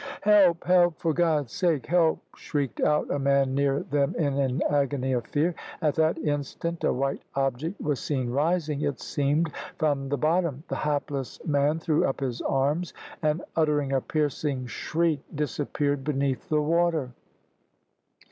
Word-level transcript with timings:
"Help! 0.21 0.63
help. 0.63 0.97
For 0.97 1.13
God's 1.13 1.53
sake, 1.53 1.85
help!" 1.85 2.21
shrieked 2.35 2.79
out 2.81 3.11
a 3.11 3.19
man 3.19 3.53
near 3.53 3.81
them, 3.81 4.15
in 4.15 4.35
an 4.39 4.63
agony 4.67 5.11
of 5.13 5.27
fear. 5.27 5.53
At 5.79 5.93
that 5.93 6.17
instant 6.17 6.83
a 6.83 6.91
white 6.91 7.21
object 7.35 7.79
was 7.79 7.99
seen 7.99 8.31
rising, 8.31 8.81
it 8.81 8.99
seemed, 8.99 9.51
from 9.77 10.09
the 10.09 10.17
bottom. 10.17 10.63
The 10.69 10.75
hapless 10.77 11.39
man 11.45 11.77
threw 11.77 12.03
up 12.03 12.19
his 12.19 12.41
arms, 12.41 12.95
and, 13.21 13.43
uttering 13.55 13.93
a 13.93 14.01
piercing 14.01 14.65
shriek, 14.65 15.21
disappeared 15.35 16.03
beneath 16.03 16.49
the 16.49 16.63
water. 16.63 17.11